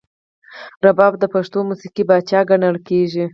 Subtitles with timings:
[0.85, 3.25] رباب د پښتو موسیقۍ پاچا ګڼل کیږي.